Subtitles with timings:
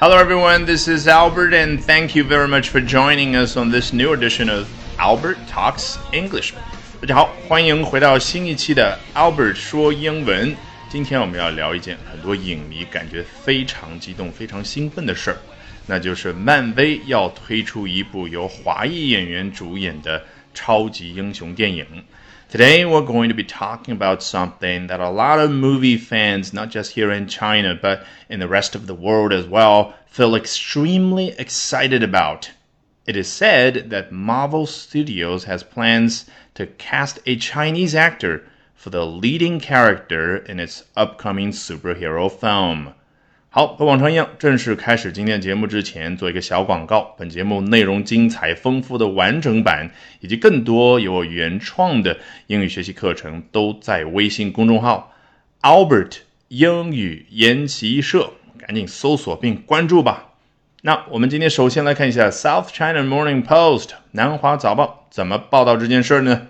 [0.00, 0.64] Hello, everyone.
[0.64, 4.48] This is Albert, and thank you very much for joining us on this new edition
[4.48, 6.52] of Albert Talks English.
[7.00, 10.54] 大家好，欢迎回到新一期的 Albert 说英文。
[10.88, 15.38] 今天我们要聊一件很多影迷感觉非常激动、非常兴奋的事儿，
[15.88, 20.22] 那就是漫威要推出一部由华裔演员主演的
[20.54, 21.84] 超级英雄电影。
[22.50, 26.92] Today, we're going to be talking about something that a lot of movie fans, not just
[26.92, 32.02] here in China, but in the rest of the world as well, feel extremely excited
[32.02, 32.50] about.
[33.06, 36.24] It is said that Marvel Studios has plans
[36.54, 42.94] to cast a Chinese actor for the leading character in its upcoming superhero film.
[43.50, 47.14] 好，和往常一样，正式开始今天节目之前，做一个小广告。
[47.16, 49.90] 本节目内容精彩丰富的完整版，
[50.20, 55.14] 以及更多由我原创的英语学习课程，都在微信公众号
[55.62, 60.34] Albert 英语研习社，赶紧搜索并关注吧。
[60.82, 66.48] 那我们今天首先来看一下 South China Morning Post 南华早报怎么报道这件事呢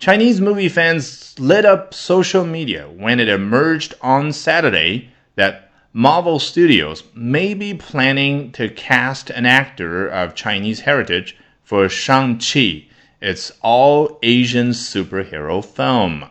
[0.00, 5.56] ？Chinese movie fans lit up social media when it emerged on Saturday that
[5.93, 12.85] Marvel Studios may be planning to cast an actor of Chinese heritage for Shang-Chi,
[13.19, 16.29] its all-Asian superhero film.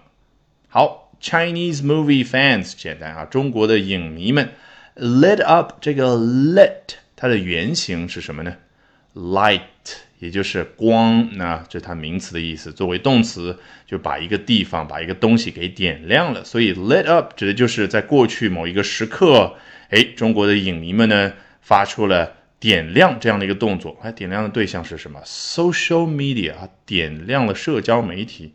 [0.69, 4.51] 好，Chinese movie fans，简单啊，中国的影迷们，
[4.95, 8.57] lit up 这个 lit 它的原型是什么呢
[9.16, 9.62] ？light
[10.20, 12.72] 也就是光，那这它名词的意思。
[12.72, 16.44] 作为动词，就把一个地方、把一个东西给点亮了。
[16.44, 19.56] 所以 lit up 指的就是在过去某一个时刻，
[19.90, 23.98] 哎，中国的影迷们呢发出了点亮这样的一个动作。
[24.04, 26.54] 哎，点亮的对象是什么？social media，
[26.86, 28.54] 点亮了社交媒体，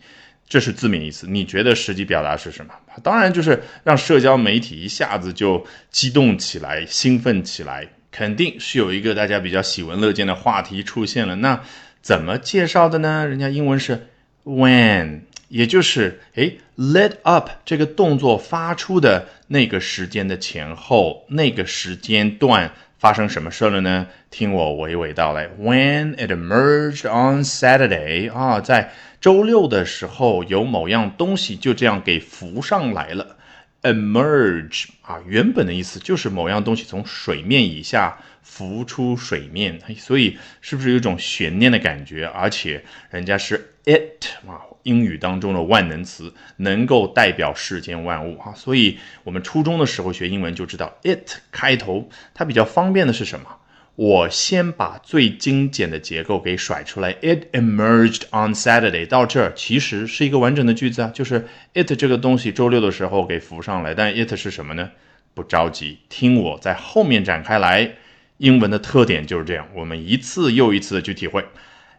[0.48, 1.26] 这是字面意思。
[1.26, 2.72] 你觉得实际表达是什么？
[3.02, 7.88] 当然就是让社交媒体一下子就激动起来、兴奋起来。
[8.16, 11.36] 肯定是有一个大家比较喜闻乐见的话题出现了。
[11.36, 11.60] 那
[12.00, 13.26] 怎么介绍的呢？
[13.26, 14.06] 人家英文是
[14.42, 24.06] when，也就是诶 lit up 这个动作发出的那个时间的前后，那个时间段发生什么事了呢？
[24.30, 25.48] 听我娓娓道来。
[25.60, 33.36] When it emerged on Saturday，啊，在周六的时候，有某样东西就这样给浮上来了。
[33.82, 42.26] Emerge 啊，原本的意思就是某样东西从水面以下浮出水面，所以是不是有一种悬念的感觉？
[42.26, 48.54] 而且人家是 it 啊，英语当中的万能词，能够代表世间万物啊。
[48.54, 53.58] 所以我们初中的时候学英文就知道，it 开头它比较方便的是什么？
[53.96, 57.14] 我先把最精简的结构给甩出来。
[57.22, 63.94] It emerged on Saturday，到这儿其实是一个完整的句子啊，就是 it 这个东西周六的时候给浮上来。
[63.94, 64.90] 但 it 是什么呢？
[65.32, 67.94] 不着急，听我在后面展开来。
[68.36, 71.42] 英文的特点就是这样，我们一次又一次的去体会。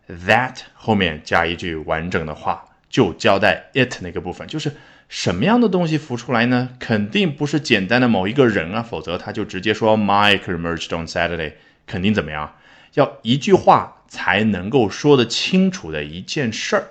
[0.07, 4.71] That 后面加一句完整的话，就交代 it 那个部分，就是
[5.09, 6.69] 什么样的东西浮出来呢？
[6.79, 11.53] 肯定不是简单的某一个人啊，否则他就直接说 Mike emerged on Saturday。
[11.87, 12.53] 肯定怎么样？
[12.93, 16.87] 要一句话才能够说得清楚的一件事儿。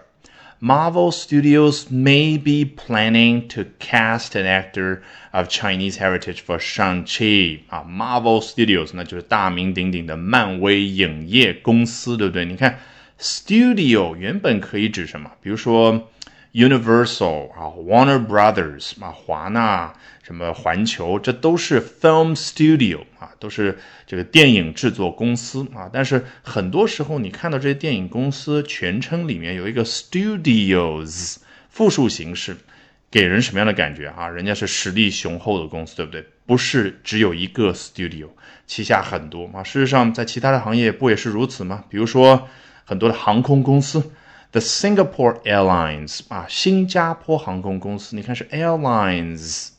[0.61, 5.01] Marvel Studios may be planning to cast an actor
[5.33, 12.45] of Chinese heritage for Shang-Chi 啊，Marvel Studios 那就是大名鼎鼎的漫威影业公司，对不对？
[12.47, 12.79] 你看
[13.21, 15.31] ，Studio 原本可以指什么？
[15.43, 16.11] 比如说。
[16.56, 25.91] Universal 啊，Warner Brothers 啊，华纳什么环球，这都是 film studio 啊，都是这个电影制作公司啊。
[25.93, 31.37] 但是很多时候你看到这些电影公司全称里面有一个 studios
[31.69, 32.56] 复数形式，
[33.11, 34.27] 给人什么样的感觉啊？
[34.27, 36.25] 人家是实力雄厚的公司，对不对？
[36.47, 38.28] 不是只有一个 studio，
[38.67, 39.62] 旗下很多啊。
[39.62, 41.84] 事实上，在其他的行业不也是如此吗？
[41.91, 42.49] 比如说
[42.87, 44.11] 很多的航空公司。
[44.56, 49.69] The Singapore Airlines 啊，新加坡航空公司，你看是 Airlines，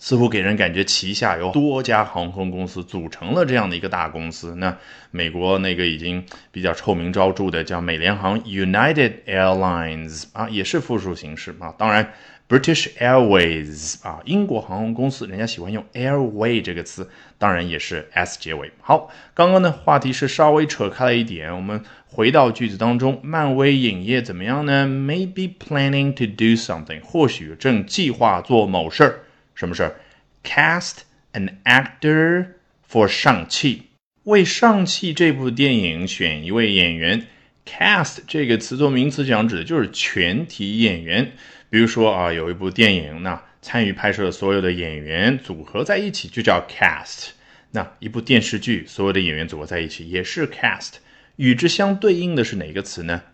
[0.00, 4.56] 似乎给人感觉旗下有多家航空公司组成了这样的一个大公司。
[4.56, 4.76] 那
[5.12, 11.72] 美国那个已经比较臭名昭著的叫美联航 United Airlines 啊，也是复数形式啊。
[11.78, 12.12] 当然。
[12.50, 17.08] British Airways 啊，英国航空公司，人家喜欢用 airway 这个词，
[17.38, 18.72] 当然也是 s 结尾。
[18.80, 29.20] 好，刚刚呢话题是稍微扯开了一点，我们回到句子当中，漫威影业怎么样呢？Maybe planning to do something，或许正计划做某事儿。
[29.60, 30.00] 什么事儿
[30.42, 31.00] ？Cast
[31.34, 32.46] an actor
[32.90, 33.82] for 上汽，
[34.22, 37.26] 为上汽这部电影选一位演员。
[37.66, 41.32] Cast 这个词作名词讲，指的就是全体演员。
[41.68, 47.32] 比如说啊，有一部电影，那参与拍摄的所有的演员组合在一起就叫 cast。
[47.72, 50.92] 那一部电视剧所有的演员组合在一起也是 cast，
[51.36, 53.24] 与之相对应的是哪个词呢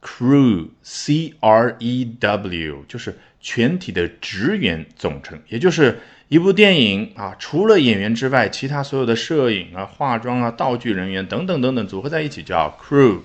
[0.00, 13.20] ？crew，c r e w，就是全体的职员总称，也就是一部电影啊，除了演员之外，其他所有的摄影啊、化妆啊、道具人员等等等等组合在一起叫 crew。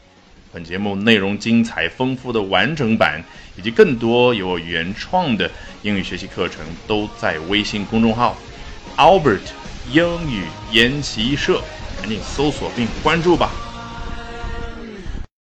[0.54, 3.24] 本节目内容精彩丰富的完整版，
[3.58, 5.50] 以及更多由我原创的
[5.82, 8.38] 英语学习课程，都在微信公众号
[8.98, 9.40] Albert
[9.92, 11.60] 英语研习社，
[12.00, 13.71] 赶紧搜索并关注吧。